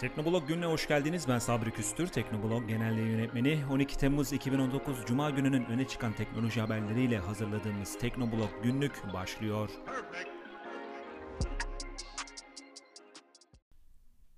Teknoblog 0.00 0.48
gününe 0.48 0.66
hoş 0.66 0.88
geldiniz. 0.88 1.28
Ben 1.28 1.38
Sabri 1.38 1.70
Küstür, 1.70 2.06
Teknoblog 2.06 2.68
Genel 2.68 2.98
Yönetmeni. 2.98 3.60
12 3.70 3.98
Temmuz 3.98 4.32
2019 4.32 4.96
Cuma 5.06 5.30
gününün 5.30 5.64
öne 5.64 5.88
çıkan 5.88 6.12
teknoloji 6.12 6.60
haberleriyle 6.60 7.18
hazırladığımız 7.18 7.98
Teknoblog 7.98 8.50
günlük 8.62 8.92
başlıyor. 9.14 9.70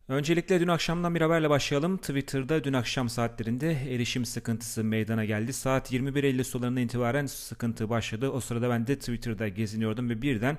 Öncelikle 0.09 0.61
dün 0.61 0.69
akşamdan 0.69 1.15
bir 1.15 1.21
haberle 1.21 1.51
başlayalım. 1.51 1.97
Twitter'da 1.97 2.65
dün 2.65 2.73
akşam 2.73 3.09
saatlerinde 3.09 3.73
erişim 3.73 4.25
sıkıntısı 4.25 4.85
meydana 4.85 5.25
geldi. 5.25 5.53
Saat 5.53 5.93
21.50 5.93 6.45
sularına 6.45 6.81
itibaren 6.81 7.27
sıkıntı 7.27 7.91
başladı. 7.91 8.31
O 8.31 8.41
sırada 8.41 8.71
ben 8.71 8.87
de 8.87 8.99
Twitter'da 8.99 9.49
geziniyordum 9.49 10.11
ve 10.11 10.23
birden 10.23 10.59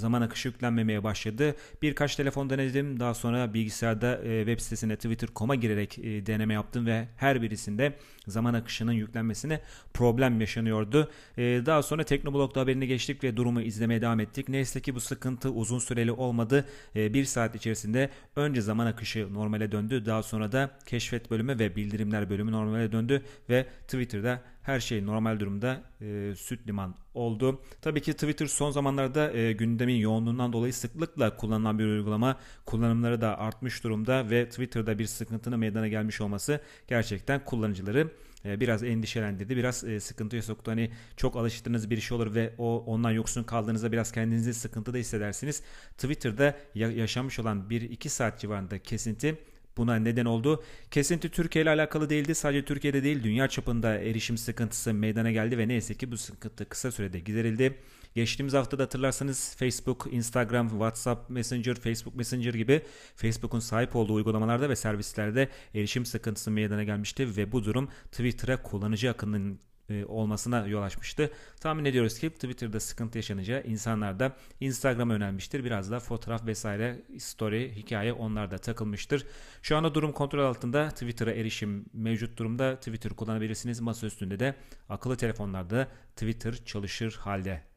zaman 0.00 0.22
akışı 0.22 0.48
yüklenmemeye 0.48 1.04
başladı. 1.04 1.54
Birkaç 1.82 2.16
telefon 2.16 2.50
denedim. 2.50 3.00
Daha 3.00 3.14
sonra 3.14 3.54
bilgisayarda 3.54 4.18
e, 4.24 4.38
web 4.38 4.60
sitesine 4.60 4.96
twitter.com'a 4.96 5.54
girerek 5.54 5.98
e, 5.98 6.26
deneme 6.26 6.54
yaptım 6.54 6.86
ve 6.86 7.08
her 7.16 7.42
birisinde 7.42 7.92
zaman 8.26 8.54
akışının 8.54 8.92
yüklenmesine 8.92 9.60
problem 9.94 10.40
yaşanıyordu. 10.40 11.10
E, 11.38 11.42
daha 11.42 11.82
sonra 11.82 12.04
Teknoblog'da 12.04 12.60
haberini 12.60 12.86
geçtik 12.86 13.24
ve 13.24 13.36
durumu 13.36 13.60
izlemeye 13.62 14.02
devam 14.02 14.20
ettik. 14.20 14.48
Neyse 14.48 14.80
ki 14.80 14.94
bu 14.94 15.00
sıkıntı 15.00 15.50
uzun 15.50 15.78
süreli 15.78 16.12
olmadı. 16.12 16.64
E, 16.96 17.14
bir 17.14 17.24
saat 17.24 17.54
içerisinde 17.54 18.10
önce 18.36 18.60
zaman 18.60 18.86
akışı 18.86 19.34
normale 19.34 19.72
döndü. 19.72 20.06
Daha 20.06 20.22
sonra 20.22 20.52
da 20.52 20.70
keşfet 20.86 21.30
bölümü 21.30 21.58
ve 21.58 21.76
bildirimler 21.76 22.30
bölümü 22.30 22.52
normale 22.52 22.92
döndü 22.92 23.22
ve 23.48 23.66
Twitter'da 23.88 24.42
her 24.62 24.80
şey 24.80 25.06
normal 25.06 25.40
durumda 25.40 25.82
e, 26.00 26.34
süt 26.36 26.66
liman 26.68 26.94
oldu. 27.14 27.62
Tabii 27.82 28.02
ki 28.02 28.12
Twitter 28.12 28.46
son 28.46 28.70
zamanlarda 28.70 29.32
e, 29.32 29.52
gündemin 29.52 29.96
yoğunluğundan 29.96 30.52
dolayı 30.52 30.74
sıklıkla 30.74 31.36
kullanılan 31.36 31.78
bir 31.78 31.84
uygulama. 31.84 32.36
Kullanımları 32.66 33.20
da 33.20 33.38
artmış 33.38 33.84
durumda 33.84 34.30
ve 34.30 34.48
Twitter'da 34.48 34.98
bir 34.98 35.06
sıkıntının 35.06 35.58
meydana 35.58 35.88
gelmiş 35.88 36.20
olması 36.20 36.60
gerçekten 36.88 37.44
kullanıcıları 37.44 38.10
e, 38.44 38.60
biraz 38.60 38.82
endişelendirdi. 38.82 39.56
Biraz 39.56 39.84
e, 39.84 40.00
sıkıntıya 40.00 40.42
soktu. 40.42 40.70
Hani 40.70 40.90
çok 41.16 41.36
alıştığınız 41.36 41.90
bir 41.90 42.00
şey 42.00 42.16
olur 42.16 42.34
ve 42.34 42.54
o 42.58 42.84
ondan 42.86 43.10
yoksun 43.10 43.44
kaldığınızda 43.44 43.92
biraz 43.92 44.12
kendinizi 44.12 44.54
sıkıntıda 44.54 44.98
hissedersiniz. 44.98 45.62
Twitter'da 45.98 46.56
yaşanmış 46.74 47.38
olan 47.38 47.66
1-2 47.70 48.08
saat 48.08 48.40
civarında 48.40 48.78
kesinti 48.78 49.38
buna 49.80 49.96
neden 49.96 50.24
oldu. 50.24 50.62
Kesinti 50.90 51.30
Türkiye 51.30 51.62
ile 51.62 51.70
alakalı 51.70 52.10
değildi. 52.10 52.34
Sadece 52.34 52.64
Türkiye'de 52.64 53.02
değil 53.02 53.22
dünya 53.22 53.48
çapında 53.48 53.94
erişim 53.94 54.38
sıkıntısı 54.38 54.94
meydana 54.94 55.30
geldi 55.30 55.58
ve 55.58 55.68
neyse 55.68 55.94
ki 55.94 56.12
bu 56.12 56.16
sıkıntı 56.16 56.68
kısa 56.68 56.92
sürede 56.92 57.18
giderildi. 57.18 57.78
Geçtiğimiz 58.14 58.54
haftada 58.54 58.82
hatırlarsanız 58.82 59.56
Facebook, 59.58 60.08
Instagram, 60.10 60.68
WhatsApp 60.68 61.30
Messenger, 61.30 61.74
Facebook 61.74 62.14
Messenger 62.14 62.54
gibi 62.54 62.82
Facebook'un 63.16 63.60
sahip 63.60 63.96
olduğu 63.96 64.14
uygulamalarda 64.14 64.68
ve 64.68 64.76
servislerde 64.76 65.48
erişim 65.74 66.06
sıkıntısı 66.06 66.50
meydana 66.50 66.84
gelmişti 66.84 67.36
ve 67.36 67.52
bu 67.52 67.64
durum 67.64 67.88
Twitter'a 68.12 68.62
kullanıcı 68.62 69.10
akının 69.10 69.60
olmasına 70.08 70.66
yol 70.66 70.82
açmıştı. 70.82 71.30
Tahmin 71.60 71.84
ediyoruz 71.84 72.18
ki 72.18 72.30
Twitter'da 72.30 72.80
sıkıntı 72.80 73.18
yaşanacağı 73.18 73.62
insanlar 73.62 74.18
da 74.20 74.36
Instagram'a 74.60 75.14
önermiştir. 75.14 75.64
Biraz 75.64 75.90
da 75.90 76.00
fotoğraf 76.00 76.46
vesaire 76.46 77.02
story, 77.18 77.76
hikaye 77.76 78.12
onlar 78.12 78.50
da 78.50 78.58
takılmıştır. 78.58 79.26
Şu 79.62 79.76
anda 79.76 79.94
durum 79.94 80.12
kontrol 80.12 80.44
altında. 80.44 80.88
Twitter'a 80.88 81.32
erişim 81.32 81.84
mevcut 81.92 82.38
durumda. 82.38 82.76
Twitter 82.76 83.12
kullanabilirsiniz. 83.12 83.80
Masa 83.80 84.06
üstünde 84.06 84.40
de 84.40 84.54
akıllı 84.88 85.16
telefonlarda 85.16 85.88
Twitter 86.16 86.54
çalışır 86.64 87.16
halde. 87.20 87.69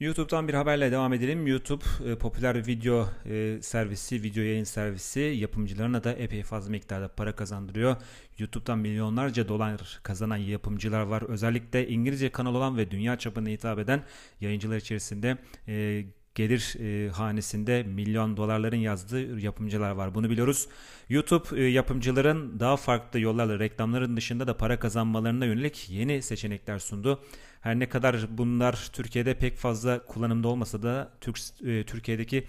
YouTube'dan 0.00 0.48
bir 0.48 0.54
haberle 0.54 0.92
devam 0.92 1.12
edelim. 1.12 1.46
YouTube 1.46 1.84
e, 2.06 2.18
popüler 2.18 2.66
video 2.66 3.08
e, 3.26 3.58
servisi, 3.62 4.22
video 4.22 4.42
yayın 4.42 4.64
servisi 4.64 5.20
yapımcılarına 5.20 6.04
da 6.04 6.12
epey 6.12 6.42
fazla 6.42 6.70
miktarda 6.70 7.08
para 7.08 7.36
kazandırıyor. 7.36 7.96
YouTube'dan 8.38 8.78
milyonlarca 8.78 9.48
dolar 9.48 10.00
kazanan 10.02 10.36
yapımcılar 10.36 11.02
var. 11.02 11.22
Özellikle 11.22 11.88
İngilizce 11.88 12.32
kanal 12.32 12.54
olan 12.54 12.76
ve 12.76 12.90
dünya 12.90 13.18
çapına 13.18 13.48
hitap 13.48 13.78
eden 13.78 14.02
yayıncılar 14.40 14.76
içerisinde 14.76 15.38
e, 15.68 16.04
gelir 16.36 16.76
e, 16.80 17.10
hanesinde 17.10 17.82
milyon 17.82 18.36
dolarların 18.36 18.76
yazdığı 18.76 19.40
yapımcılar 19.40 19.90
var. 19.90 20.14
Bunu 20.14 20.30
biliyoruz. 20.30 20.68
YouTube 21.08 21.60
e, 21.60 21.64
yapımcıların 21.64 22.60
daha 22.60 22.76
farklı 22.76 23.20
yollarla 23.20 23.58
reklamların 23.58 24.16
dışında 24.16 24.46
da 24.46 24.56
para 24.56 24.78
kazanmalarına 24.78 25.44
yönelik 25.44 25.90
yeni 25.90 26.22
seçenekler 26.22 26.78
sundu. 26.78 27.20
Her 27.60 27.78
ne 27.78 27.88
kadar 27.88 28.26
bunlar 28.30 28.90
Türkiye'de 28.92 29.34
pek 29.34 29.56
fazla 29.56 30.06
kullanımda 30.06 30.48
olmasa 30.48 30.82
da 30.82 31.12
Türk, 31.20 31.38
e, 31.64 31.84
Türkiye'deki 31.84 32.44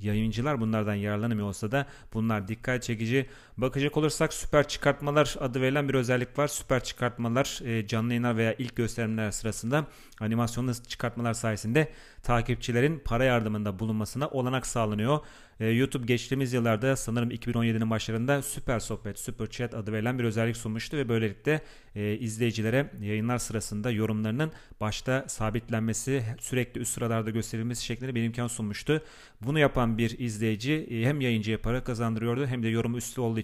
yayıncılar 0.00 0.60
bunlardan 0.60 0.94
yararlanamıyor 0.94 1.48
olsa 1.48 1.70
da 1.72 1.86
bunlar 2.14 2.48
dikkat 2.48 2.82
çekici. 2.82 3.26
Bakacak 3.58 3.96
olursak 3.96 4.32
süper 4.32 4.68
çıkartmalar 4.68 5.36
adı 5.40 5.60
verilen 5.60 5.88
bir 5.88 5.94
özellik 5.94 6.38
var. 6.38 6.48
Süper 6.48 6.84
çıkartmalar 6.84 7.60
e, 7.64 7.86
canlı 7.86 8.08
yayınlar 8.08 8.36
veya 8.36 8.54
ilk 8.54 8.76
gösterimler 8.76 9.30
sırasında 9.30 9.86
animasyonlu 10.20 10.74
çıkartmalar 10.74 11.34
sayesinde 11.34 11.92
takipçilerin 12.22 13.02
para 13.04 13.24
yardımında 13.24 13.78
bulunmasına 13.78 14.28
olanak 14.28 14.66
sağlanıyor. 14.66 15.20
E, 15.60 15.66
YouTube 15.66 16.06
geçtiğimiz 16.06 16.52
yıllarda 16.52 16.96
sanırım 16.96 17.30
2017'nin 17.30 17.90
başlarında 17.90 18.42
Süper 18.42 18.80
Sohbet, 18.80 19.18
Süper 19.18 19.50
Chat 19.50 19.74
adı 19.74 19.92
verilen 19.92 20.18
bir 20.18 20.24
özellik 20.24 20.56
sunmuştu 20.56 20.96
ve 20.96 21.08
böylelikle 21.08 21.60
e, 21.94 22.14
izleyicilere 22.18 22.90
yayınlar 23.00 23.38
sırasında 23.38 23.90
yorumlarının 23.90 24.52
başta 24.80 25.24
sabitlenmesi, 25.28 26.24
sürekli 26.40 26.80
üst 26.80 26.94
sıralarda 26.94 27.30
gösterilmesi 27.30 27.84
şeklinde 27.84 28.14
bir 28.14 28.22
imkan 28.22 28.46
sunmuştu. 28.46 29.02
Bunu 29.40 29.58
yapan 29.58 29.98
bir 29.98 30.18
izleyici 30.18 31.04
hem 31.04 31.20
yayıncıya 31.20 31.60
para 31.60 31.84
kazandırıyordu 31.84 32.46
hem 32.46 32.62
de 32.62 32.68
yorum 32.68 32.96
üstü 32.96 33.20
olduğu 33.20 33.40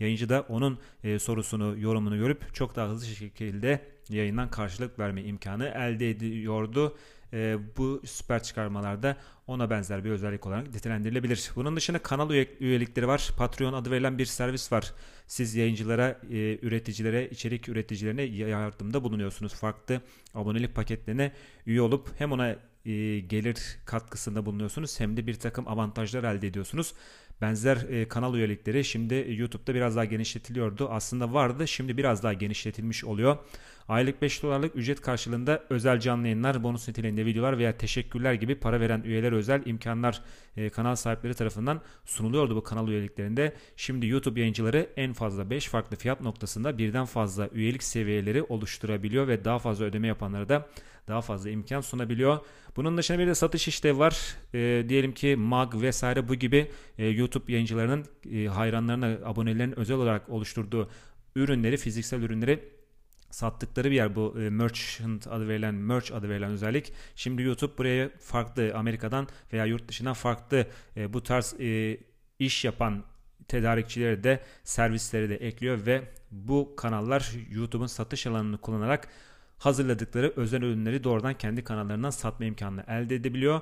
yayıncı 0.00 0.28
da 0.28 0.46
onun 0.48 0.78
e, 1.04 1.18
sorusunu, 1.18 1.78
yorumunu 1.78 2.18
görüp 2.18 2.54
çok 2.54 2.76
daha 2.76 2.88
hızlı 2.88 3.06
şekilde 3.06 3.80
yayından 4.08 4.50
karşılık 4.50 4.98
verme 4.98 5.22
imkanı 5.22 5.68
elde 5.68 6.10
ediyordu 6.10 6.96
e, 7.32 7.58
bu 7.76 8.02
süper 8.04 8.42
çıkarmalarda 8.42 9.16
ona 9.46 9.70
benzer 9.70 10.04
bir 10.04 10.10
özellik 10.10 10.46
olarak 10.46 10.74
nitelendirilebilir. 10.74 11.50
Bunun 11.56 11.76
dışında 11.76 11.98
kanal 11.98 12.30
üyelikleri 12.60 13.08
var. 13.08 13.30
Patreon 13.38 13.72
adı 13.72 13.90
verilen 13.90 14.18
bir 14.18 14.26
servis 14.26 14.72
var. 14.72 14.92
Siz 15.26 15.54
yayıncılara, 15.54 16.20
e, 16.30 16.58
üreticilere, 16.62 17.28
içerik 17.30 17.68
üreticilerine 17.68 18.22
yardımda 18.22 19.04
bulunuyorsunuz. 19.04 19.54
Farklı 19.54 20.00
abonelik 20.34 20.74
paketlerine 20.74 21.32
üye 21.66 21.80
olup 21.80 22.08
hem 22.18 22.32
ona 22.32 22.56
e, 22.84 23.20
gelir 23.20 23.78
katkısında 23.84 24.46
bulunuyorsunuz 24.46 25.00
hem 25.00 25.16
de 25.16 25.26
bir 25.26 25.34
takım 25.34 25.68
avantajlar 25.68 26.24
elde 26.24 26.46
ediyorsunuz. 26.46 26.94
Benzer 27.42 27.76
e, 27.76 28.08
kanal 28.08 28.34
üyelikleri 28.34 28.84
şimdi 28.84 29.26
YouTube'da 29.28 29.74
biraz 29.74 29.96
daha 29.96 30.04
genişletiliyordu. 30.04 30.88
Aslında 30.88 31.32
vardı 31.32 31.68
şimdi 31.68 31.96
biraz 31.96 32.22
daha 32.22 32.32
genişletilmiş 32.32 33.04
oluyor. 33.04 33.36
Aylık 33.88 34.22
5 34.22 34.42
dolarlık 34.42 34.76
ücret 34.76 35.00
karşılığında 35.00 35.64
özel 35.70 36.00
canlı 36.00 36.26
yayınlar, 36.26 36.62
bonus 36.62 36.88
niteliğinde 36.88 37.26
videolar 37.26 37.58
veya 37.58 37.76
teşekkürler 37.76 38.34
gibi 38.34 38.54
para 38.54 38.80
veren 38.80 39.02
üyeler 39.02 39.32
özel 39.32 39.62
imkanlar 39.66 40.22
e, 40.56 40.70
kanal 40.70 40.96
sahipleri 40.96 41.34
tarafından 41.34 41.80
sunuluyordu 42.04 42.56
bu 42.56 42.62
kanal 42.62 42.88
üyeliklerinde. 42.88 43.56
Şimdi 43.76 44.06
YouTube 44.06 44.40
yayıncıları 44.40 44.88
en 44.96 45.12
fazla 45.12 45.50
5 45.50 45.66
farklı 45.68 45.96
fiyat 45.96 46.20
noktasında 46.20 46.78
birden 46.78 47.04
fazla 47.04 47.48
üyelik 47.52 47.82
seviyeleri 47.82 48.42
oluşturabiliyor 48.42 49.28
ve 49.28 49.44
daha 49.44 49.58
fazla 49.58 49.84
ödeme 49.84 50.06
yapanlara 50.06 50.48
da 50.48 50.68
daha 51.08 51.20
fazla 51.20 51.50
imkan 51.50 51.80
sunabiliyor. 51.80 52.38
Bunun 52.76 52.98
dışında 52.98 53.18
bir 53.18 53.26
de 53.26 53.34
satış 53.34 53.68
işlevi 53.68 53.98
var. 53.98 54.36
E, 54.54 54.84
diyelim 54.88 55.12
ki 55.12 55.36
MAG 55.36 55.74
vesaire 55.74 56.28
bu 56.28 56.34
gibi 56.34 56.70
e, 56.98 57.06
YouTube 57.06 57.31
yayıncılarının 57.48 58.06
e, 58.32 58.46
hayranlarına, 58.46 59.06
abonelerinin 59.06 59.78
özel 59.78 59.96
olarak 59.96 60.28
oluşturduğu 60.28 60.90
ürünleri, 61.36 61.76
fiziksel 61.76 62.22
ürünleri 62.22 62.72
sattıkları 63.30 63.90
bir 63.90 63.96
yer 63.96 64.16
bu 64.16 64.40
e, 64.40 64.50
merchant 64.50 65.26
adı 65.26 65.48
verilen 65.48 65.74
merch 65.74 66.12
adı 66.12 66.28
verilen 66.28 66.50
özellik. 66.50 66.92
Şimdi 67.16 67.42
YouTube 67.42 67.78
buraya 67.78 68.10
farklı 68.20 68.72
Amerika'dan 68.74 69.28
veya 69.52 69.66
yurt 69.66 69.88
dışından 69.88 70.14
farklı 70.14 70.66
e, 70.96 71.12
bu 71.12 71.22
tarz 71.22 71.54
e, 71.60 71.98
iş 72.38 72.64
yapan 72.64 73.04
tedarikçileri 73.48 74.24
de 74.24 74.42
servisleri 74.64 75.30
de 75.30 75.36
ekliyor 75.36 75.86
ve 75.86 76.02
bu 76.30 76.76
kanallar 76.76 77.32
YouTube'un 77.50 77.86
satış 77.86 78.26
alanını 78.26 78.58
kullanarak 78.58 79.08
hazırladıkları 79.58 80.32
özel 80.36 80.62
ürünleri 80.62 81.04
doğrudan 81.04 81.34
kendi 81.34 81.64
kanallarından 81.64 82.10
satma 82.10 82.46
imkanını 82.46 82.84
elde 82.88 83.14
edebiliyor. 83.14 83.60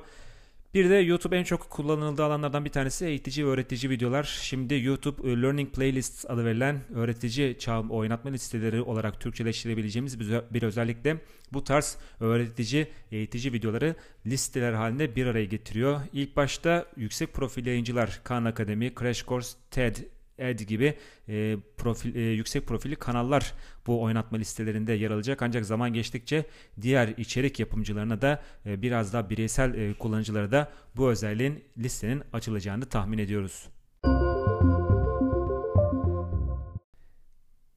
Bir 0.75 0.91
de 0.91 0.95
YouTube 0.95 1.39
en 1.39 1.45
çok 1.45 1.71
kullanıldığı 1.71 2.25
alanlardan 2.25 2.65
bir 2.65 2.71
tanesi 2.71 3.07
eğitici 3.07 3.47
ve 3.47 3.51
öğretici 3.51 3.91
videolar. 3.91 4.39
Şimdi 4.43 4.75
YouTube 4.75 5.31
e, 5.31 5.43
Learning 5.43 5.75
Playlists 5.75 6.25
adı 6.29 6.45
verilen 6.45 6.81
öğretici 6.95 7.59
çağ 7.59 7.81
oynatma 7.81 8.31
listeleri 8.31 8.83
olarak 8.83 9.21
Türkçeleştirebileceğimiz 9.21 10.21
bir 10.51 10.63
özellikle 10.63 11.17
bu 11.53 11.65
tarz 11.65 11.99
öğretici, 12.21 12.87
eğitici 13.13 13.53
videoları 13.53 13.95
listeler 14.27 14.73
halinde 14.73 15.17
bir 15.17 15.27
araya 15.27 15.45
getiriyor. 15.45 16.01
İlk 16.13 16.37
başta 16.37 16.87
yüksek 16.97 17.35
profil 17.35 17.67
yayıncılar 17.67 18.21
Khan 18.25 18.45
Akademi, 18.45 18.95
Crash 19.01 19.27
Course, 19.27 19.59
TED, 19.71 19.97
Ad 20.41 20.61
gibi 20.61 20.95
e, 21.29 21.57
profil, 21.77 22.15
e, 22.15 22.21
yüksek 22.21 22.67
profilli 22.67 22.97
kanallar 22.97 23.55
bu 23.87 24.03
oynatma 24.03 24.39
listelerinde 24.39 24.93
yer 24.93 25.11
alacak. 25.11 25.43
Ancak 25.43 25.67
zaman 25.67 25.93
geçtikçe 25.93 26.47
diğer 26.81 27.09
içerik 27.09 27.61
yapımcılarına 27.61 28.23
da 28.23 28.43
e, 28.67 28.83
biraz 28.83 29.13
daha 29.13 29.31
bireysel 29.31 29.75
e, 29.75 29.95
kullanıcılara 29.95 30.51
da 30.51 30.73
bu 30.97 31.11
özelliğin 31.11 31.65
listenin 31.79 32.23
açılacağını 32.33 32.87
tahmin 32.87 33.19
ediyoruz. 33.19 33.69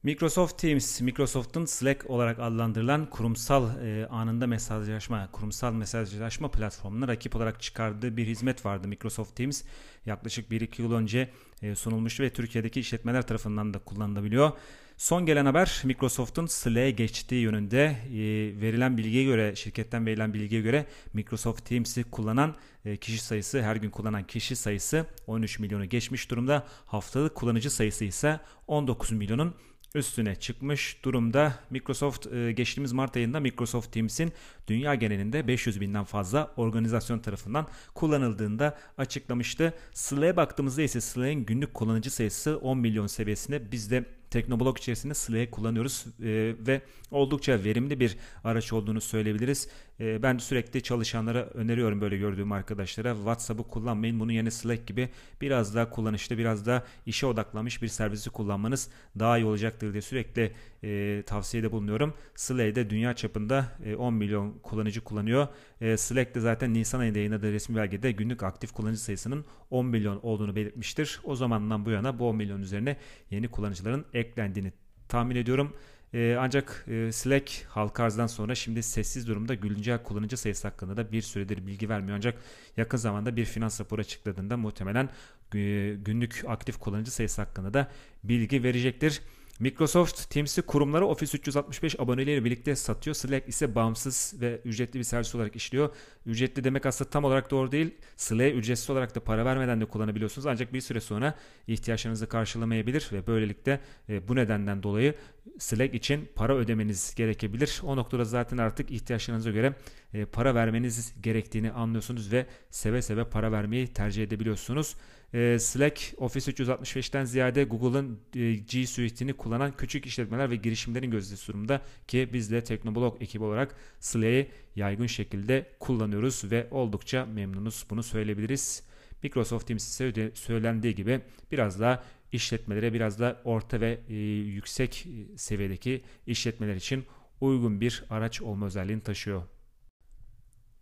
Microsoft 0.04 0.58
Teams, 0.58 1.00
Microsoft'un 1.00 1.64
Slack 1.64 2.10
olarak 2.10 2.38
adlandırılan 2.38 3.10
kurumsal 3.10 3.84
e, 3.86 4.06
anında 4.06 4.46
mesajlaşma, 4.46 5.28
kurumsal 5.32 5.72
mesajlaşma 5.72 6.50
platformuna 6.50 7.08
rakip 7.08 7.36
olarak 7.36 7.62
çıkardığı 7.62 8.16
bir 8.16 8.26
hizmet 8.26 8.66
vardı 8.66 8.88
Microsoft 8.88 9.36
Teams. 9.36 9.62
Yaklaşık 10.06 10.50
1-2 10.50 10.82
yıl 10.82 10.92
önce 10.92 11.30
e, 11.62 11.74
sunulmuştu 11.74 12.22
ve 12.22 12.30
Türkiye'deki 12.30 12.80
işletmeler 12.80 13.26
tarafından 13.26 13.74
da 13.74 13.78
kullanılabiliyor. 13.78 14.52
Son 14.96 15.26
gelen 15.26 15.46
haber 15.46 15.82
Microsoft'un 15.84 16.46
Slack'e 16.46 16.90
geçtiği 16.90 17.42
yönünde 17.42 17.84
e, 17.84 18.20
verilen 18.60 18.98
bilgiye 18.98 19.24
göre, 19.24 19.56
şirketten 19.56 20.06
verilen 20.06 20.34
bilgiye 20.34 20.60
göre 20.60 20.86
Microsoft 21.12 21.64
Teams'i 21.68 22.04
kullanan 22.04 22.54
e, 22.84 22.96
kişi 22.96 23.18
sayısı, 23.18 23.62
her 23.62 23.76
gün 23.76 23.90
kullanan 23.90 24.26
kişi 24.26 24.56
sayısı 24.56 25.06
13 25.26 25.58
milyonu 25.58 25.84
geçmiş 25.84 26.30
durumda. 26.30 26.66
Haftalık 26.86 27.34
kullanıcı 27.34 27.70
sayısı 27.70 28.04
ise 28.04 28.40
19 28.66 29.12
milyonun 29.12 29.54
üstüne 29.94 30.34
çıkmış 30.34 31.04
durumda. 31.04 31.54
Microsoft 31.70 32.26
e, 32.26 32.52
geçtiğimiz 32.52 32.92
Mart 32.92 33.16
ayında 33.16 33.40
Microsoft 33.40 33.92
Teams'in 33.92 34.32
dünya 34.68 34.94
genelinde 34.94 35.48
500 35.48 35.80
binden 35.80 36.04
fazla 36.04 36.52
organizasyon 36.56 37.18
tarafından 37.18 37.66
kullanıldığında 37.94 38.78
açıklamıştı. 38.98 39.74
Slack'e 39.92 40.36
baktığımızda 40.36 40.82
ise 40.82 41.00
Slack'in 41.00 41.44
günlük 41.44 41.74
kullanıcı 41.74 42.10
sayısı 42.10 42.58
10 42.58 42.78
milyon 42.78 43.06
seviyesinde. 43.06 43.72
Biz 43.72 43.90
de 43.90 44.04
Teknoblog 44.34 44.78
içerisinde 44.78 45.14
Slack'i 45.14 45.50
kullanıyoruz 45.50 46.04
e, 46.06 46.54
ve 46.66 46.80
oldukça 47.10 47.64
verimli 47.64 48.00
bir 48.00 48.16
araç 48.44 48.72
olduğunu 48.72 49.00
söyleyebiliriz. 49.00 49.68
E, 50.00 50.22
ben 50.22 50.38
sürekli 50.38 50.82
çalışanlara 50.82 51.46
öneriyorum 51.46 52.00
böyle 52.00 52.16
gördüğüm 52.16 52.52
arkadaşlara 52.52 53.14
WhatsApp'ı 53.14 53.62
kullanmayın. 53.62 54.20
Bunun 54.20 54.32
yerine 54.32 54.50
Slack 54.50 54.86
gibi 54.86 55.08
biraz 55.40 55.74
daha 55.74 55.90
kullanışlı, 55.90 56.38
biraz 56.38 56.66
daha 56.66 56.84
işe 57.06 57.26
odaklanmış 57.26 57.82
bir 57.82 57.88
servisi 57.88 58.30
kullanmanız 58.30 58.90
daha 59.18 59.38
iyi 59.38 59.44
olacaktır 59.44 59.92
diye 59.92 60.02
sürekli 60.02 60.52
e, 60.82 61.22
tavsiyede 61.26 61.72
bulunuyorum. 61.72 62.14
Slack'de 62.34 62.90
dünya 62.90 63.14
çapında 63.14 63.66
e, 63.84 63.94
10 63.96 64.14
milyon 64.14 64.58
kullanıcı 64.58 65.00
kullanıyor. 65.04 65.48
E, 65.80 65.96
Slack 65.96 66.34
de 66.34 66.40
zaten 66.40 66.74
Nisan 66.74 67.00
ayında 67.00 67.18
yayınladığı 67.18 67.52
resmi 67.52 67.76
belgede 67.76 68.12
günlük 68.12 68.42
aktif 68.42 68.72
kullanıcı 68.72 69.00
sayısının 69.00 69.44
10 69.70 69.86
milyon 69.86 70.20
olduğunu 70.22 70.56
belirtmiştir. 70.56 71.20
O 71.24 71.36
zamandan 71.36 71.86
bu 71.86 71.90
yana 71.90 72.18
bu 72.18 72.28
10 72.28 72.36
milyon 72.36 72.62
üzerine 72.62 72.96
yeni 73.30 73.48
kullanıcıların 73.48 74.04
eklendiğini 74.14 74.72
tahmin 75.08 75.36
ediyorum. 75.36 75.76
Ee, 76.14 76.36
ancak 76.40 76.84
e, 76.88 77.12
Slack 77.12 77.66
halka 77.68 78.04
arzdan 78.04 78.26
sonra 78.26 78.54
şimdi 78.54 78.82
sessiz 78.82 79.26
durumda 79.28 79.54
güncel 79.54 80.02
kullanıcı 80.02 80.36
sayısı 80.36 80.68
hakkında 80.68 80.96
da 80.96 81.12
bir 81.12 81.22
süredir 81.22 81.66
bilgi 81.66 81.88
vermiyor. 81.88 82.16
Ancak 82.16 82.38
yakın 82.76 82.98
zamanda 82.98 83.36
bir 83.36 83.44
finans 83.44 83.80
raporu 83.80 84.00
açıkladığında 84.00 84.56
muhtemelen 84.56 85.08
e, 85.54 85.94
günlük 86.04 86.44
aktif 86.48 86.78
kullanıcı 86.78 87.10
sayısı 87.10 87.42
hakkında 87.42 87.74
da 87.74 87.88
bilgi 88.24 88.62
verecektir. 88.62 89.22
Microsoft 89.60 90.30
Teams'i 90.30 90.62
kurumlara 90.62 91.04
Office 91.04 91.38
365 91.38 92.00
aboneleriyle 92.00 92.44
birlikte 92.44 92.76
satıyor. 92.76 93.14
Slack 93.14 93.48
ise 93.48 93.74
bağımsız 93.74 94.34
ve 94.40 94.60
ücretli 94.64 94.98
bir 94.98 95.04
servis 95.04 95.34
olarak 95.34 95.56
işliyor. 95.56 95.94
Ücretli 96.26 96.64
demek 96.64 96.86
aslında 96.86 97.10
tam 97.10 97.24
olarak 97.24 97.50
doğru 97.50 97.72
değil. 97.72 97.94
Slack'e 98.16 98.52
ücretsiz 98.52 98.90
olarak 98.90 99.14
da 99.14 99.20
para 99.20 99.44
vermeden 99.44 99.80
de 99.80 99.84
kullanabiliyorsunuz. 99.84 100.46
Ancak 100.46 100.72
bir 100.72 100.80
süre 100.80 101.00
sonra 101.00 101.34
ihtiyaçlarınızı 101.66 102.28
karşılamayabilir 102.28 103.08
ve 103.12 103.26
böylelikle 103.26 103.80
e, 104.08 104.28
bu 104.28 104.36
nedenden 104.36 104.82
dolayı 104.82 105.14
Slack 105.58 105.94
için 105.94 106.28
para 106.34 106.56
ödemeniz 106.56 107.14
gerekebilir. 107.14 107.80
O 107.84 107.96
noktada 107.96 108.24
zaten 108.24 108.58
artık 108.58 108.90
ihtiyaçlarınıza 108.90 109.50
göre 109.50 109.74
e, 110.14 110.24
para 110.24 110.54
vermeniz 110.54 111.14
gerektiğini 111.22 111.72
anlıyorsunuz 111.72 112.32
ve 112.32 112.46
seve 112.70 113.02
seve 113.02 113.24
para 113.24 113.52
vermeyi 113.52 113.86
tercih 113.86 114.22
edebiliyorsunuz. 114.22 114.94
E, 115.34 115.58
Slack 115.58 116.14
Office 116.16 116.50
365'ten 116.50 117.24
ziyade 117.24 117.64
Google'ın 117.64 118.20
G 118.66 118.86
Suite'ini 118.86 119.32
kullanan 119.44 119.72
küçük 119.76 120.06
işletmeler 120.06 120.50
ve 120.50 120.56
girişimlerin 120.56 121.10
gözdesi 121.10 121.48
durumda 121.48 121.80
ki 122.08 122.28
biz 122.32 122.50
de 122.50 122.64
Teknoblog 122.64 123.22
ekibi 123.22 123.44
olarak 123.44 123.76
Slack'i 124.00 124.50
yaygın 124.76 125.06
şekilde 125.06 125.66
kullanıyoruz 125.80 126.50
ve 126.50 126.68
oldukça 126.70 127.26
memnunuz 127.26 127.86
bunu 127.90 128.02
söyleyebiliriz. 128.02 128.82
Microsoft 129.22 129.66
Teams 129.66 129.88
ise 129.88 130.30
söylendiği 130.34 130.94
gibi 130.94 131.20
biraz 131.52 131.80
daha 131.80 132.02
işletmelere 132.32 132.92
biraz 132.92 133.20
da 133.20 133.40
orta 133.44 133.80
ve 133.80 134.00
e, 134.08 134.14
yüksek 134.14 135.06
seviyedeki 135.36 136.02
işletmeler 136.26 136.74
için 136.74 137.04
uygun 137.40 137.80
bir 137.80 138.04
araç 138.10 138.42
olma 138.42 138.66
özelliğini 138.66 139.02
taşıyor. 139.02 139.42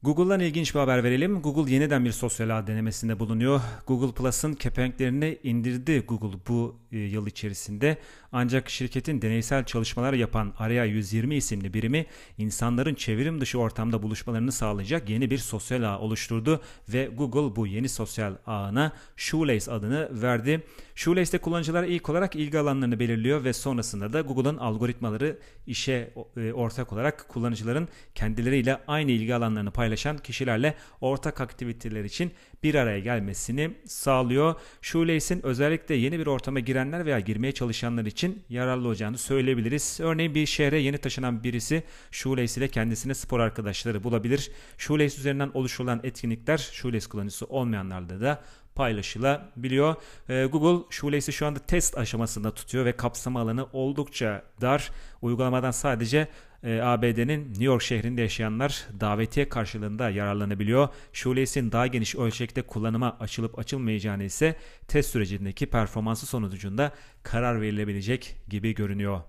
Google'dan 0.03 0.41
ilginç 0.41 0.75
bir 0.75 0.81
haber 0.81 1.05
verelim. 1.05 1.43
Google 1.43 1.73
yeniden 1.73 2.05
bir 2.05 2.12
sosyal 2.12 2.58
ağ 2.58 2.67
denemesinde 2.67 3.19
bulunuyor. 3.19 3.61
Google 3.87 4.15
Plus'ın 4.15 4.55
kepenklerini 4.55 5.38
indirdi 5.43 6.00
Google 6.00 6.38
bu 6.49 6.76
e, 6.76 6.81
yıl 6.93 7.27
içerisinde. 7.27 7.99
Ancak 8.33 8.71
şirketin 8.71 9.23
deneysel 9.23 9.65
çalışmalar 9.65 10.12
yapan 10.12 10.55
Area 10.59 10.85
120 10.85 11.35
isimli 11.35 11.75
birimi 11.75 12.06
insanların 12.39 12.94
çevrim 12.94 13.41
dışı 13.41 13.59
ortamda 13.59 14.03
buluşmalarını 14.03 14.53
sağlayacak 14.53 15.11
yeni 15.11 15.31
bir 15.31 15.39
sosyal 15.39 15.83
ağ 15.83 15.99
oluşturdu 15.99 16.61
ve 16.89 17.06
Google 17.06 17.56
bu 17.56 17.67
yeni 17.67 17.89
sosyal 17.89 18.35
ağına 18.47 18.93
Shoelace 19.17 19.73
adını 19.73 20.23
verdi. 20.23 20.62
Shoelace'de 20.94 21.39
kullanıcılar 21.39 21.85
ilk 21.85 22.09
olarak 22.09 22.37
ilgi 22.37 22.59
alanlarını 22.59 23.00
belirliyor 23.00 23.44
ve 23.44 23.53
sonrasında 23.53 24.12
da 24.12 24.21
Google'ın 24.21 24.56
algoritmaları 24.56 25.39
işe 25.67 26.15
e, 26.37 26.53
ortak 26.53 26.93
olarak 26.93 27.29
kullanıcıların 27.29 27.89
kendileriyle 28.15 28.81
aynı 28.87 29.11
ilgi 29.11 29.35
alanlarını 29.35 29.71
paylaşan 29.71 30.19
kişilerle 30.19 30.75
ortak 31.00 31.41
aktiviteler 31.41 32.05
için 32.05 32.33
bir 32.62 32.75
araya 32.75 32.99
gelmesini 32.99 33.71
sağlıyor. 33.85 34.55
Shoelace'in 34.83 35.47
özellikle 35.47 35.94
yeni 35.94 36.19
bir 36.19 36.27
ortama 36.27 36.61
girenler 36.82 37.06
veya 37.06 37.20
girmeye 37.20 37.52
çalışanlar 37.52 38.06
için 38.06 38.43
yararlı 38.49 38.88
olacağını 38.88 39.19
söyleyebiliriz. 39.19 39.99
Örneğin 40.00 40.34
bir 40.34 40.46
şehre 40.46 40.79
yeni 40.79 40.99
taşınan 40.99 41.44
birisi 41.44 41.82
Shoelace 42.11 42.61
ile 42.61 42.69
kendisine 42.69 43.14
spor 43.14 43.40
arkadaşları 43.40 44.05
bulabilir. 44.05 44.50
Shoelace 44.79 45.17
üzerinden 45.19 45.50
oluşturulan 45.55 46.00
etkinlikler 46.02 46.58
Shoelace 46.58 47.08
kullanıcısı 47.08 47.46
olmayanlarda 47.46 48.20
da 48.20 48.43
paylaşılabiliyor. 48.75 49.94
Ee, 50.29 50.44
Google 50.44 50.84
Shoelace'i 50.90 51.32
şu 51.32 51.46
anda 51.46 51.58
test 51.58 51.99
aşamasında 51.99 52.55
tutuyor 52.55 52.84
ve 52.84 52.96
kapsama 52.96 53.40
alanı 53.40 53.67
oldukça 53.73 54.43
dar. 54.61 54.90
Uygulamadan 55.23 55.70
sadece 55.70 56.29
e, 56.62 56.81
ABD'nin 56.81 57.49
New 57.49 57.64
York 57.64 57.82
şehrinde 57.82 58.20
yaşayanlar 58.20 58.87
davetiye 59.00 59.49
karşılığında 59.49 60.11
yararlanabiliyor. 60.11 60.88
Shoelace'in 61.12 61.73
daha 61.73 61.87
geniş 61.87 62.14
ölçekte 62.17 62.62
kullanıma 62.62 63.17
açılıp 63.20 63.59
açılmayacağını 63.59 64.25
ise 64.25 64.56
test 64.89 65.10
sürecindeki 65.10 65.67
performansı 65.67 66.27
sonucunda 66.27 66.93
karar 67.22 67.60
verilebilecek 67.60 68.37
gibi 68.48 68.75
görünüyor. 68.75 69.20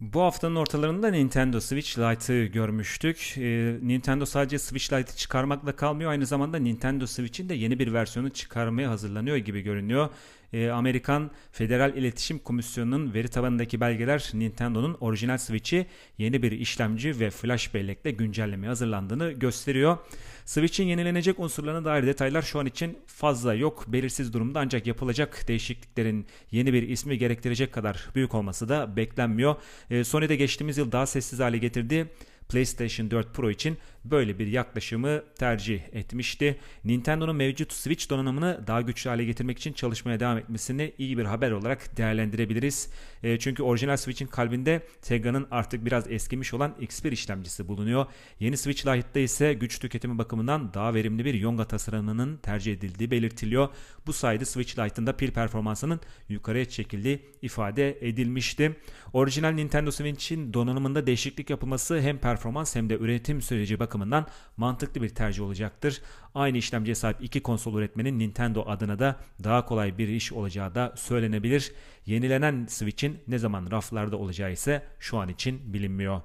Bu 0.00 0.22
haftanın 0.22 0.56
ortalarında 0.56 1.08
Nintendo 1.10 1.60
Switch 1.60 1.98
Lite'ı 1.98 2.46
görmüştük. 2.46 3.34
Ee, 3.38 3.78
Nintendo 3.82 4.26
sadece 4.26 4.58
Switch 4.58 4.92
Lite'ı 4.92 5.16
çıkarmakla 5.16 5.76
kalmıyor. 5.76 6.10
Aynı 6.10 6.26
zamanda 6.26 6.58
Nintendo 6.58 7.06
Switch'in 7.06 7.48
de 7.48 7.54
yeni 7.54 7.78
bir 7.78 7.92
versiyonu 7.92 8.30
çıkarmaya 8.30 8.90
hazırlanıyor 8.90 9.36
gibi 9.36 9.60
görünüyor 9.60 10.08
e, 10.52 10.68
Amerikan 10.68 11.30
Federal 11.52 11.96
İletişim 11.96 12.38
Komisyonu'nun 12.38 13.14
veri 13.14 13.28
tabanındaki 13.28 13.80
belgeler 13.80 14.30
Nintendo'nun 14.34 14.96
orijinal 15.00 15.38
Switch'i 15.38 15.86
yeni 16.18 16.42
bir 16.42 16.52
işlemci 16.52 17.20
ve 17.20 17.30
flash 17.30 17.74
bellekle 17.74 18.10
güncellemeye 18.10 18.68
hazırlandığını 18.68 19.32
gösteriyor. 19.32 19.98
Switch'in 20.44 20.84
yenilenecek 20.84 21.40
unsurlarına 21.40 21.84
dair 21.84 22.06
detaylar 22.06 22.42
şu 22.42 22.58
an 22.58 22.66
için 22.66 22.98
fazla 23.06 23.54
yok. 23.54 23.84
Belirsiz 23.88 24.32
durumda 24.32 24.60
ancak 24.60 24.86
yapılacak 24.86 25.48
değişikliklerin 25.48 26.26
yeni 26.50 26.72
bir 26.72 26.88
ismi 26.88 27.18
gerektirecek 27.18 27.72
kadar 27.72 28.08
büyük 28.14 28.34
olması 28.34 28.68
da 28.68 28.96
beklenmiyor. 28.96 29.56
E, 29.90 30.04
Sony'de 30.04 30.36
geçtiğimiz 30.36 30.78
yıl 30.78 30.92
daha 30.92 31.06
sessiz 31.06 31.40
hale 31.40 31.58
getirdiği 31.58 32.06
PlayStation 32.48 33.10
4 33.10 33.34
Pro 33.34 33.50
için 33.50 33.78
böyle 34.10 34.38
bir 34.38 34.46
yaklaşımı 34.46 35.22
tercih 35.38 35.80
etmişti. 35.92 36.58
Nintendo'nun 36.84 37.36
mevcut 37.36 37.72
Switch 37.72 38.10
donanımını 38.10 38.64
daha 38.66 38.80
güçlü 38.80 39.10
hale 39.10 39.24
getirmek 39.24 39.58
için 39.58 39.72
çalışmaya 39.72 40.20
devam 40.20 40.38
etmesini 40.38 40.92
iyi 40.98 41.18
bir 41.18 41.24
haber 41.24 41.50
olarak 41.50 41.96
değerlendirebiliriz. 41.96 42.90
E, 43.22 43.38
çünkü 43.38 43.62
orijinal 43.62 43.96
Switch'in 43.96 44.26
kalbinde 44.26 44.86
Tega'nın 45.02 45.46
artık 45.50 45.84
biraz 45.84 46.10
eskimiş 46.10 46.54
olan 46.54 46.74
X1 46.80 47.12
işlemcisi 47.12 47.68
bulunuyor. 47.68 48.06
Yeni 48.40 48.56
Switch 48.56 48.86
Lite'da 48.86 49.18
ise 49.18 49.54
güç 49.54 49.78
tüketimi 49.78 50.18
bakımından 50.18 50.74
daha 50.74 50.94
verimli 50.94 51.24
bir 51.24 51.34
Yonga 51.34 51.64
tasarımının 51.64 52.36
tercih 52.36 52.72
edildiği 52.72 53.10
belirtiliyor. 53.10 53.68
Bu 54.06 54.12
sayede 54.12 54.44
Switch 54.44 54.78
Lite'ın 54.78 55.06
da 55.06 55.16
pil 55.16 55.30
performansının 55.30 56.00
yukarıya 56.28 56.64
çekildiği 56.64 57.22
ifade 57.42 58.08
edilmişti. 58.08 58.76
Orijinal 59.12 59.50
Nintendo 59.50 59.90
Switch'in 59.90 60.54
donanımında 60.54 61.06
değişiklik 61.06 61.50
yapılması 61.50 62.00
hem 62.00 62.18
performans 62.18 62.35
performans 62.36 62.76
hem 62.76 62.90
de 62.90 62.98
üretim 62.98 63.42
süreci 63.42 63.78
bakımından 63.78 64.26
mantıklı 64.56 65.02
bir 65.02 65.08
tercih 65.08 65.42
olacaktır. 65.42 66.02
Aynı 66.34 66.58
işlemciye 66.58 66.94
sahip 66.94 67.16
iki 67.22 67.42
konsol 67.42 67.78
üretmenin 67.78 68.18
Nintendo 68.18 68.64
adına 68.66 68.98
da 68.98 69.16
daha 69.44 69.64
kolay 69.64 69.98
bir 69.98 70.08
iş 70.08 70.32
olacağı 70.32 70.74
da 70.74 70.92
söylenebilir. 70.96 71.72
Yenilenen 72.06 72.66
Switch'in 72.68 73.18
ne 73.28 73.38
zaman 73.38 73.70
raflarda 73.70 74.16
olacağı 74.16 74.52
ise 74.52 74.82
şu 74.98 75.18
an 75.18 75.28
için 75.28 75.72
bilinmiyor. 75.72 76.20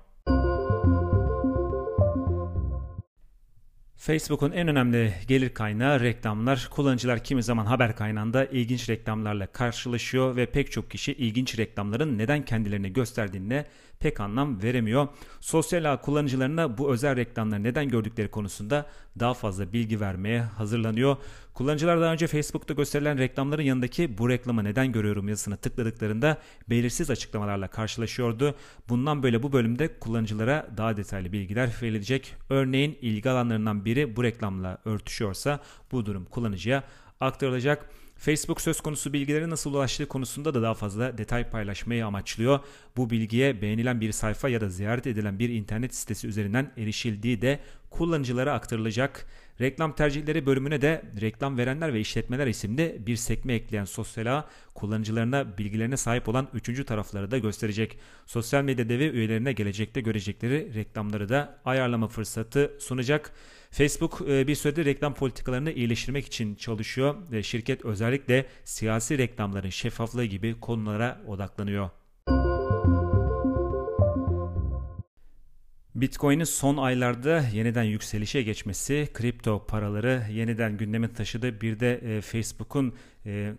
Facebook'un 3.96 4.51
en 4.51 4.68
önemli 4.68 5.13
gelir 5.27 5.53
kaynağı 5.53 6.00
reklamlar. 6.00 6.68
Kullanıcılar 6.72 7.24
kimi 7.24 7.44
zaman 7.44 7.65
haber 7.65 7.96
kaynağında 7.96 8.46
ilginç 8.46 8.89
reklamlarla 8.89 9.48
karşılaşıyor 9.48 10.36
ve 10.36 10.46
pek 10.46 10.72
çok 10.72 10.91
kişi 10.91 11.13
ilginç 11.13 11.60
reklamların 11.60 12.18
neden 12.18 12.46
kendilerini 12.46 12.94
gösterdiğine 12.94 13.65
pek 14.01 14.20
anlam 14.20 14.63
veremiyor. 14.63 15.08
Sosyal 15.39 15.93
ağ 15.93 16.01
kullanıcılarına 16.01 16.77
bu 16.77 16.93
özel 16.93 17.15
reklamları 17.15 17.63
neden 17.63 17.89
gördükleri 17.89 18.31
konusunda 18.31 18.86
daha 19.20 19.34
fazla 19.34 19.74
bilgi 19.74 20.01
vermeye 20.01 20.41
hazırlanıyor. 20.41 21.17
Kullanıcılar 21.53 22.01
daha 22.01 22.13
önce 22.13 22.27
Facebook'ta 22.27 22.74
gösterilen 22.74 23.17
reklamların 23.17 23.62
yanındaki 23.62 24.17
bu 24.17 24.29
reklamı 24.29 24.63
neden 24.63 24.91
görüyorum 24.91 25.27
yazısını 25.27 25.58
tıkladıklarında 25.58 26.38
belirsiz 26.70 27.10
açıklamalarla 27.10 27.67
karşılaşıyordu. 27.67 28.55
Bundan 28.89 29.24
böyle 29.24 29.43
bu 29.43 29.53
bölümde 29.53 30.00
kullanıcılara 30.00 30.67
daha 30.77 30.98
detaylı 30.98 31.31
bilgiler 31.31 31.70
verilecek. 31.81 32.36
Örneğin 32.50 32.98
ilgi 33.01 33.29
alanlarından 33.29 33.86
biri 33.86 34.15
bu 34.15 34.24
reklamla 34.24 34.77
örtüşüyorsa 34.86 35.60
bu 35.91 36.05
durum 36.05 36.25
kullanıcıya 36.25 36.84
aktarılacak. 37.20 37.89
Facebook 38.22 38.62
söz 38.62 38.82
konusu 38.82 39.13
bilgileri 39.13 39.50
nasıl 39.50 39.74
ulaştığı 39.74 40.08
konusunda 40.08 40.54
da 40.54 40.62
daha 40.62 40.74
fazla 40.74 41.18
detay 41.18 41.50
paylaşmayı 41.50 42.06
amaçlıyor. 42.06 42.60
Bu 42.98 43.10
bilgiye 43.10 43.62
beğenilen 43.62 44.01
bir 44.01 44.12
sayfa 44.12 44.50
ya 44.50 44.62
da 44.62 44.70
ziyaret 44.70 45.08
edilen 45.08 45.40
bir 45.40 45.50
internet 45.50 45.96
sitesi 45.96 46.28
üzerinden 46.28 46.72
erişildiği 46.78 47.42
de 47.42 47.60
kullanıcılara 47.90 48.54
aktarılacak. 48.54 49.25
Reklam 49.62 49.96
tercihleri 49.96 50.46
bölümüne 50.46 50.82
de 50.82 51.01
reklam 51.22 51.58
verenler 51.58 51.94
ve 51.94 52.00
işletmeler 52.00 52.48
isimli 52.48 52.98
bir 53.00 53.15
sekme 53.15 53.53
ekleyen 53.53 53.86
sosyal 53.86 54.25
ağ 54.25 54.50
kullanıcılarına 54.75 55.58
bilgilerine 55.58 55.98
sahip 55.98 56.30
olan 56.30 56.48
üçüncü 56.53 56.86
tarafları 56.86 57.32
da 57.32 57.38
gösterecek. 57.38 58.00
Sosyal 58.25 58.63
medya 58.63 58.89
devi 58.89 59.03
üyelerine 59.03 59.53
gelecekte 59.53 60.01
görecekleri 60.01 60.74
reklamları 60.74 61.30
da 61.30 61.62
ayarlama 61.65 62.08
fırsatı 62.08 62.72
sunacak. 62.80 63.32
Facebook 63.72 64.22
e, 64.30 64.48
bir 64.48 64.56
süredir 64.56 64.86
reklam 64.86 65.13
politikalarını 65.13 65.72
iyileştirmek 65.72 66.25
için 66.25 66.56
çalışıyor 66.56 67.15
ve 67.32 67.44
şirket 67.44 67.86
özellikle 67.86 68.46
siyasi 68.63 69.18
reklamların 69.18 69.70
şeffaflığı 69.70 70.25
gibi 70.25 70.60
konulara 70.60 71.22
odaklanıyor. 71.27 71.89
Bitcoin'in 75.95 76.43
son 76.43 76.77
aylarda 76.77 77.43
yeniden 77.53 77.83
yükselişe 77.83 78.41
geçmesi, 78.41 79.10
kripto 79.13 79.65
paraları 79.67 80.24
yeniden 80.31 80.77
gündeme 80.77 81.13
taşıdı. 81.13 81.62
Bir 81.62 81.79
de 81.79 81.93
e, 81.93 82.21
Facebook'un 82.21 82.95
e, 83.25 83.53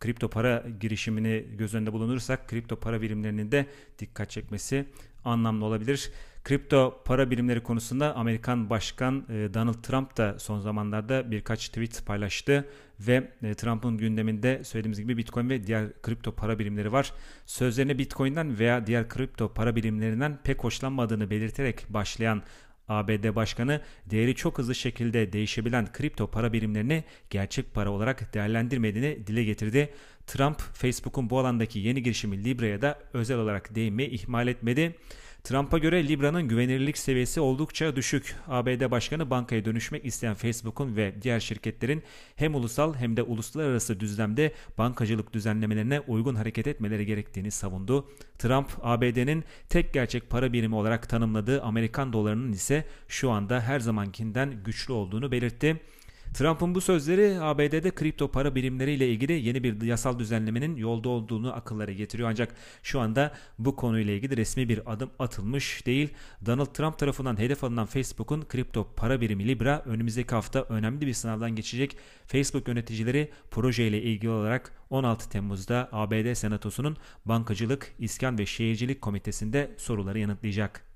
kripto 0.00 0.28
para 0.28 0.64
girişimini 0.80 1.44
göz 1.58 1.74
önünde 1.74 1.92
bulunursak 1.92 2.48
kripto 2.48 2.76
para 2.76 3.02
birimlerinin 3.02 3.52
de 3.52 3.66
dikkat 3.98 4.30
çekmesi 4.30 4.86
anlamlı 5.24 5.64
olabilir. 5.64 6.10
Kripto 6.48 7.02
para 7.04 7.30
birimleri 7.30 7.62
konusunda 7.62 8.16
Amerikan 8.16 8.70
Başkan 8.70 9.26
e, 9.28 9.54
Donald 9.54 9.82
Trump 9.82 10.16
da 10.16 10.38
son 10.38 10.60
zamanlarda 10.60 11.30
birkaç 11.30 11.68
tweet 11.68 12.06
paylaştı 12.06 12.68
ve 13.00 13.32
e, 13.42 13.54
Trump'ın 13.54 13.98
gündeminde 13.98 14.64
söylediğimiz 14.64 15.00
gibi 15.00 15.16
Bitcoin 15.16 15.50
ve 15.50 15.66
diğer 15.66 16.02
kripto 16.02 16.32
para 16.32 16.58
birimleri 16.58 16.92
var. 16.92 17.12
Sözlerine 17.46 17.98
Bitcoin'den 17.98 18.58
veya 18.58 18.86
diğer 18.86 19.08
kripto 19.08 19.54
para 19.54 19.76
birimlerinden 19.76 20.38
pek 20.44 20.64
hoşlanmadığını 20.64 21.30
belirterek 21.30 21.86
başlayan 21.88 22.42
ABD 22.88 23.34
Başkanı 23.34 23.80
değeri 24.06 24.34
çok 24.34 24.58
hızlı 24.58 24.74
şekilde 24.74 25.32
değişebilen 25.32 25.92
kripto 25.92 26.30
para 26.30 26.52
birimlerini 26.52 27.04
gerçek 27.30 27.74
para 27.74 27.90
olarak 27.90 28.34
değerlendirmediğini 28.34 29.26
dile 29.26 29.44
getirdi. 29.44 29.94
Trump, 30.26 30.60
Facebook'un 30.60 31.30
bu 31.30 31.38
alandaki 31.38 31.78
yeni 31.78 32.02
girişimi 32.02 32.44
Libra'ya 32.44 32.82
da 32.82 32.98
özel 33.12 33.38
olarak 33.38 33.74
değinmeyi 33.74 34.10
ihmal 34.10 34.48
etmedi. 34.48 34.94
Trump'a 35.44 35.78
göre 35.78 36.08
Libra'nın 36.08 36.48
güvenilirlik 36.48 36.98
seviyesi 36.98 37.40
oldukça 37.40 37.96
düşük. 37.96 38.36
ABD 38.48 38.90
Başkanı 38.90 39.30
bankaya 39.30 39.64
dönüşmek 39.64 40.04
isteyen 40.04 40.34
Facebook'un 40.34 40.96
ve 40.96 41.14
diğer 41.22 41.40
şirketlerin 41.40 42.02
hem 42.36 42.54
ulusal 42.54 42.94
hem 42.94 43.16
de 43.16 43.22
uluslararası 43.22 44.00
düzlemde 44.00 44.52
bankacılık 44.78 45.32
düzenlemelerine 45.32 46.00
uygun 46.00 46.34
hareket 46.34 46.66
etmeleri 46.66 47.06
gerektiğini 47.06 47.50
savundu. 47.50 48.08
Trump, 48.38 48.70
ABD'nin 48.82 49.44
tek 49.68 49.94
gerçek 49.94 50.30
para 50.30 50.52
birimi 50.52 50.74
olarak 50.74 51.08
tanımladığı 51.08 51.62
Amerikan 51.62 52.12
dolarının 52.12 52.52
ise 52.52 52.84
şu 53.08 53.30
anda 53.30 53.60
her 53.60 53.80
zamankinden 53.80 54.64
güçlü 54.64 54.92
olduğunu 54.92 55.32
belirtti. 55.32 55.80
Trump'ın 56.34 56.74
bu 56.74 56.80
sözleri 56.80 57.40
ABD'de 57.40 57.90
kripto 57.90 58.30
para 58.30 58.54
birimleriyle 58.54 59.08
ilgili 59.08 59.32
yeni 59.32 59.62
bir 59.62 59.82
yasal 59.82 60.18
düzenlemenin 60.18 60.76
yolda 60.76 61.08
olduğunu 61.08 61.52
akıllara 61.52 61.92
getiriyor. 61.92 62.28
Ancak 62.30 62.54
şu 62.82 63.00
anda 63.00 63.32
bu 63.58 63.76
konuyla 63.76 64.12
ilgili 64.12 64.36
resmi 64.36 64.68
bir 64.68 64.92
adım 64.92 65.10
atılmış 65.18 65.86
değil. 65.86 66.08
Donald 66.46 66.66
Trump 66.66 66.98
tarafından 66.98 67.38
hedef 67.38 67.64
alınan 67.64 67.86
Facebook'un 67.86 68.42
kripto 68.42 68.92
para 68.96 69.20
birimi 69.20 69.48
Libra 69.48 69.82
önümüzdeki 69.86 70.34
hafta 70.34 70.62
önemli 70.62 71.06
bir 71.06 71.14
sınavdan 71.14 71.56
geçecek. 71.56 71.96
Facebook 72.26 72.68
yöneticileri 72.68 73.30
projeyle 73.50 74.02
ilgili 74.02 74.30
olarak 74.30 74.72
16 74.90 75.30
Temmuz'da 75.30 75.88
ABD 75.92 76.34
Senatosu'nun 76.34 76.96
Bankacılık, 77.24 77.94
İskan 77.98 78.38
ve 78.38 78.46
Şehircilik 78.46 79.02
Komitesi'nde 79.02 79.70
soruları 79.76 80.18
yanıtlayacak. 80.18 80.87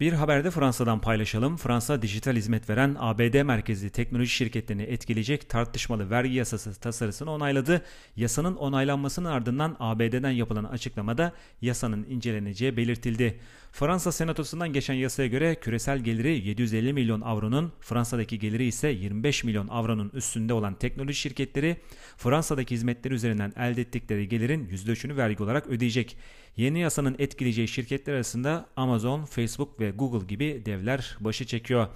Bir 0.00 0.12
haberde 0.12 0.50
Fransa'dan 0.50 1.00
paylaşalım. 1.00 1.56
Fransa 1.56 2.02
dijital 2.02 2.36
hizmet 2.36 2.70
veren 2.70 2.96
ABD 2.98 3.42
merkezli 3.42 3.90
teknoloji 3.90 4.30
şirketlerini 4.30 4.82
etkileyecek 4.82 5.48
tartışmalı 5.48 6.10
vergi 6.10 6.34
yasası 6.34 6.80
tasarısını 6.80 7.30
onayladı. 7.30 7.82
Yasanın 8.16 8.56
onaylanmasının 8.56 9.30
ardından 9.30 9.76
ABD'den 9.78 10.30
yapılan 10.30 10.64
açıklamada 10.64 11.32
yasanın 11.62 12.06
inceleneceği 12.10 12.76
belirtildi. 12.76 13.40
Fransa 13.72 14.12
Senatosu'ndan 14.12 14.72
geçen 14.72 14.94
yasaya 14.94 15.28
göre 15.28 15.54
küresel 15.54 15.98
geliri 15.98 16.48
750 16.48 16.92
milyon 16.92 17.20
avronun, 17.20 17.72
Fransa'daki 17.80 18.38
geliri 18.38 18.64
ise 18.64 18.88
25 18.88 19.44
milyon 19.44 19.68
avronun 19.68 20.10
üstünde 20.14 20.52
olan 20.52 20.74
teknoloji 20.74 21.14
şirketleri 21.14 21.76
Fransa'daki 22.16 22.74
hizmetleri 22.74 23.14
üzerinden 23.14 23.52
elde 23.56 23.80
ettikleri 23.80 24.28
gelirin 24.28 24.68
%3'ünü 24.68 25.16
vergi 25.16 25.42
olarak 25.42 25.66
ödeyecek. 25.66 26.16
Yeni 26.56 26.80
yasanın 26.80 27.16
etkileyeceği 27.18 27.68
şirketler 27.68 28.14
arasında 28.14 28.66
Amazon, 28.76 29.24
Facebook 29.24 29.80
ve 29.80 29.90
Google 29.90 30.26
gibi 30.26 30.62
devler 30.66 31.16
başı 31.20 31.46
çekiyor. 31.46 31.88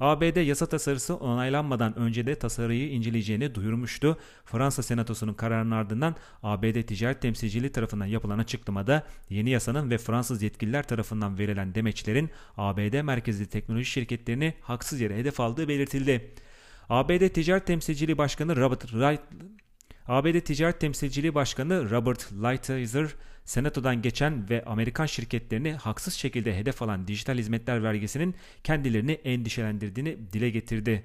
ABD 0.00 0.46
yasa 0.46 0.66
tasarısı 0.66 1.16
onaylanmadan 1.16 1.98
önce 1.98 2.26
de 2.26 2.34
tasarıyı 2.34 2.90
inceleyeceğini 2.90 3.54
duyurmuştu. 3.54 4.18
Fransa 4.44 4.82
Senatosu'nun 4.82 5.34
kararının 5.34 5.70
ardından 5.70 6.16
ABD 6.42 6.82
Ticaret 6.82 7.22
Temsilciliği 7.22 7.72
tarafından 7.72 8.06
yapılan 8.06 8.38
açıklamada 8.38 9.06
yeni 9.30 9.50
yasanın 9.50 9.90
ve 9.90 9.98
Fransız 9.98 10.42
yetkililer 10.42 10.88
tarafından 10.88 11.38
verilen 11.38 11.74
demeçlerin 11.74 12.30
ABD 12.56 13.02
merkezli 13.02 13.46
teknoloji 13.46 13.84
şirketlerini 13.84 14.54
haksız 14.60 15.00
yere 15.00 15.16
hedef 15.16 15.40
aldığı 15.40 15.68
belirtildi. 15.68 16.30
ABD 16.88 17.28
Ticaret 17.28 17.66
Temsilciliği 17.66 18.18
Başkanı 18.18 18.56
Robert 18.56 18.80
Wright 18.80 19.20
ABD 20.06 20.40
Ticaret 20.40 20.80
Temsilciliği 20.80 21.34
Başkanı 21.34 21.90
Robert 21.90 22.32
Lighthizer, 22.32 23.08
Senato'dan 23.44 24.02
geçen 24.02 24.50
ve 24.50 24.64
Amerikan 24.64 25.06
şirketlerini 25.06 25.72
haksız 25.72 26.14
şekilde 26.14 26.56
hedef 26.56 26.82
alan 26.82 27.08
dijital 27.08 27.38
hizmetler 27.38 27.82
vergisinin 27.82 28.34
kendilerini 28.64 29.12
endişelendirdiğini 29.12 30.18
dile 30.32 30.50
getirdi. 30.50 31.04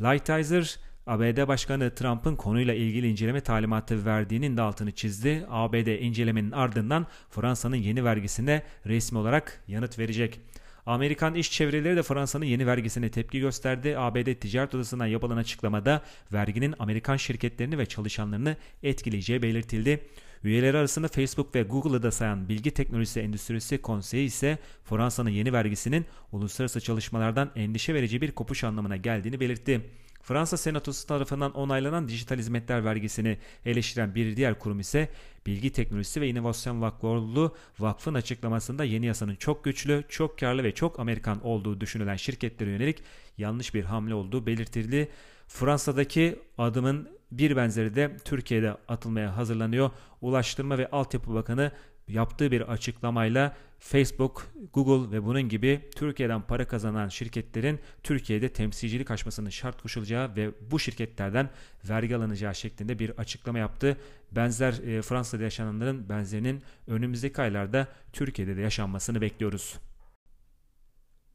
Lighthizer, 0.00 0.78
ABD 1.06 1.48
Başkanı 1.48 1.94
Trump'ın 1.94 2.36
konuyla 2.36 2.74
ilgili 2.74 3.08
inceleme 3.08 3.40
talimatı 3.40 4.06
verdiğinin 4.06 4.56
de 4.56 4.62
altını 4.62 4.92
çizdi. 4.92 5.46
ABD 5.50 5.86
incelemenin 6.02 6.50
ardından 6.50 7.06
Fransa'nın 7.30 7.76
yeni 7.76 8.04
vergisine 8.04 8.62
resmi 8.86 9.18
olarak 9.18 9.64
yanıt 9.68 9.98
verecek. 9.98 10.40
Amerikan 10.86 11.34
iş 11.34 11.52
çevreleri 11.52 11.96
de 11.96 12.02
Fransa'nın 12.02 12.44
yeni 12.44 12.66
vergisine 12.66 13.10
tepki 13.10 13.40
gösterdi. 13.40 13.98
ABD 13.98 14.34
Ticaret 14.34 14.74
Odası'ndan 14.74 15.06
yapılan 15.06 15.36
açıklamada 15.36 16.02
verginin 16.32 16.74
Amerikan 16.78 17.16
şirketlerini 17.16 17.78
ve 17.78 17.86
çalışanlarını 17.86 18.56
etkileyeceği 18.82 19.42
belirtildi. 19.42 20.00
Üyeleri 20.44 20.76
arasında 20.76 21.08
Facebook 21.08 21.54
ve 21.54 21.62
Google'ı 21.62 22.02
da 22.02 22.10
sayan 22.10 22.48
Bilgi 22.48 22.70
Teknolojisi 22.70 23.20
Endüstrisi 23.20 23.82
Konseyi 23.82 24.26
ise 24.26 24.58
Fransa'nın 24.84 25.30
yeni 25.30 25.52
vergisinin 25.52 26.06
uluslararası 26.32 26.80
çalışmalardan 26.80 27.50
endişe 27.56 27.94
verici 27.94 28.20
bir 28.20 28.32
kopuş 28.32 28.64
anlamına 28.64 28.96
geldiğini 28.96 29.40
belirtti. 29.40 29.80
Fransa 30.22 30.56
Senatosu 30.56 31.06
tarafından 31.06 31.52
onaylanan 31.52 32.08
dijital 32.08 32.38
hizmetler 32.38 32.84
vergisini 32.84 33.38
eleştiren 33.66 34.14
bir 34.14 34.36
diğer 34.36 34.58
kurum 34.58 34.80
ise 34.80 35.08
Bilgi 35.46 35.72
Teknolojisi 35.72 36.20
ve 36.20 36.28
İnovasyon 36.28 36.82
Vakfı 36.82 37.52
vakfın 37.78 38.14
açıklamasında 38.14 38.84
yeni 38.84 39.06
yasanın 39.06 39.34
çok 39.36 39.64
güçlü, 39.64 40.04
çok 40.08 40.38
karlı 40.38 40.64
ve 40.64 40.74
çok 40.74 41.00
Amerikan 41.00 41.46
olduğu 41.46 41.80
düşünülen 41.80 42.16
şirketlere 42.16 42.70
yönelik 42.70 43.02
yanlış 43.38 43.74
bir 43.74 43.84
hamle 43.84 44.14
olduğu 44.14 44.46
belirtildi. 44.46 45.08
Fransa'daki 45.52 46.38
adımın 46.58 47.08
bir 47.32 47.56
benzeri 47.56 47.94
de 47.94 48.16
Türkiye'de 48.24 48.76
atılmaya 48.88 49.36
hazırlanıyor. 49.36 49.90
Ulaştırma 50.20 50.78
ve 50.78 50.90
Altyapı 50.90 51.34
Bakanı 51.34 51.72
yaptığı 52.08 52.50
bir 52.50 52.60
açıklamayla 52.60 53.56
Facebook, 53.78 54.46
Google 54.72 55.16
ve 55.16 55.24
bunun 55.24 55.42
gibi 55.42 55.80
Türkiye'den 55.96 56.42
para 56.42 56.64
kazanan 56.68 57.08
şirketlerin 57.08 57.80
Türkiye'de 58.02 58.48
temsilcilik 58.48 59.10
açmasının 59.10 59.50
şart 59.50 59.82
koşulacağı 59.82 60.36
ve 60.36 60.50
bu 60.70 60.78
şirketlerden 60.78 61.50
vergi 61.88 62.16
alınacağı 62.16 62.54
şeklinde 62.54 62.98
bir 62.98 63.10
açıklama 63.10 63.58
yaptı. 63.58 63.96
Benzer 64.30 64.72
e, 64.72 65.02
Fransa'da 65.02 65.42
yaşananların 65.42 66.08
benzerinin 66.08 66.62
önümüzdeki 66.86 67.42
aylarda 67.42 67.88
Türkiye'de 68.12 68.56
de 68.56 68.60
yaşanmasını 68.60 69.20
bekliyoruz. 69.20 69.78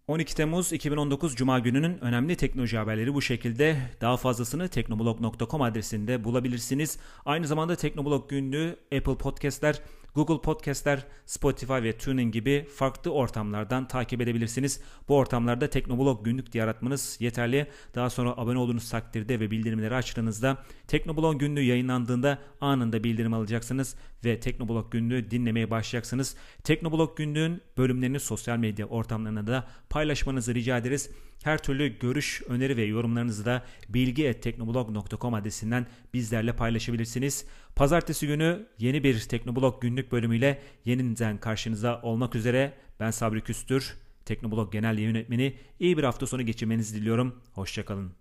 12 0.08 0.36
Temmuz 0.36 0.74
2019 0.74 1.36
Cuma 1.36 1.60
gününün 1.60 1.98
önemli 2.04 2.36
teknoloji 2.36 2.78
haberleri 2.78 3.14
bu 3.14 3.22
şekilde. 3.22 3.78
Daha 4.02 4.18
fazlasını 4.18 4.68
teknoblog.com 4.68 5.62
adresinde 5.62 6.24
bulabilirsiniz. 6.24 6.98
Aynı 7.26 7.48
zamanda 7.48 7.76
Teknoblog 7.76 8.30
günlüğü 8.30 8.78
Apple 8.98 9.18
Podcast'ler 9.18 9.82
Google 10.18 10.42
Podcast'ler, 10.42 11.06
Spotify 11.26 11.74
ve 11.74 11.98
TuneIn 11.98 12.32
gibi 12.32 12.68
farklı 12.76 13.12
ortamlardan 13.12 13.88
takip 13.88 14.22
edebilirsiniz. 14.22 14.82
Bu 15.10 15.16
ortamlarda 15.16 15.70
Teknoblog 15.70 16.26
günlük 16.26 16.54
diye 16.54 16.64
aratmanız 16.64 17.18
yeterli. 17.20 17.68
Daha 17.96 18.10
sonra 18.10 18.38
abone 18.38 18.58
olduğunuz 18.58 18.90
takdirde 18.90 19.40
ve 19.40 19.52
bildirimleri 19.52 19.96
açtığınızda 19.96 20.58
Teknoblog 20.88 21.40
günlüğü 21.40 21.62
yayınlandığında 21.62 22.40
anında 22.62 23.04
bildirim 23.04 23.34
alacaksınız 23.34 23.96
ve 24.26 24.40
Teknoblog 24.40 24.92
günlüğü 24.92 25.32
dinlemeye 25.32 25.70
başlayacaksınız. 25.72 26.36
Teknoblog 26.64 27.18
günlüğün 27.18 27.62
bölümlerini 27.78 28.20
sosyal 28.20 28.58
medya 28.58 28.86
ortamlarına 28.86 29.48
da 29.48 29.68
paylaşmanızı 29.90 30.56
rica 30.56 30.78
ederiz. 30.78 31.10
Her 31.44 31.64
türlü 31.64 32.00
görüş, 32.00 32.42
öneri 32.48 32.78
ve 32.78 32.84
yorumlarınızı 32.84 33.46
da 33.46 33.64
bilgi.teknoblog.com 33.90 35.34
adresinden 35.34 35.88
bizlerle 36.14 36.56
paylaşabilirsiniz. 36.56 37.46
Pazartesi 37.78 38.28
günü 38.28 38.68
yeni 38.78 39.04
bir 39.04 39.20
Teknoblog 39.20 39.82
günlük 39.82 40.12
bölümüyle 40.12 40.62
yeniden 40.86 41.38
karşınıza 41.38 42.02
olmak 42.02 42.36
üzere. 42.36 42.74
Ben 43.00 43.12
Sabri 43.12 43.42
Küstür, 43.42 43.98
Teknoblog 44.26 44.74
Genel 44.74 44.98
Yönetmeni. 44.98 45.56
İyi 45.80 45.98
bir 45.98 46.04
hafta 46.04 46.28
sonu 46.28 46.42
geçirmenizi 46.46 46.96
diliyorum. 46.96 47.42
Hoşçakalın. 47.54 48.12